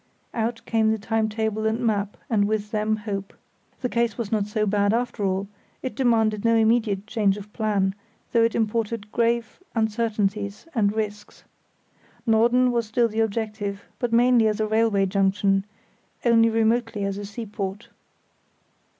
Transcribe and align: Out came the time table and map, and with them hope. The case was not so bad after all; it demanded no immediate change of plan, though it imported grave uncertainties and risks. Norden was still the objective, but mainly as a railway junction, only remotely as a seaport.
Out 0.33 0.61
came 0.65 0.89
the 0.91 0.97
time 0.97 1.29
table 1.29 1.67
and 1.67 1.79
map, 1.85 2.17
and 2.27 2.47
with 2.47 2.71
them 2.71 2.95
hope. 2.95 3.33
The 3.81 3.87
case 3.89 4.17
was 4.17 4.31
not 4.31 4.47
so 4.47 4.65
bad 4.65 4.95
after 4.95 5.23
all; 5.23 5.47
it 5.83 5.93
demanded 5.93 6.43
no 6.43 6.55
immediate 6.55 7.05
change 7.05 7.37
of 7.37 7.53
plan, 7.53 7.93
though 8.31 8.41
it 8.43 8.55
imported 8.55 9.11
grave 9.11 9.59
uncertainties 9.75 10.65
and 10.73 10.91
risks. 10.91 11.43
Norden 12.25 12.71
was 12.71 12.87
still 12.87 13.09
the 13.09 13.19
objective, 13.19 13.85
but 13.99 14.11
mainly 14.11 14.47
as 14.47 14.59
a 14.59 14.65
railway 14.65 15.05
junction, 15.05 15.65
only 16.25 16.49
remotely 16.49 17.03
as 17.05 17.19
a 17.19 17.25
seaport. 17.25 17.89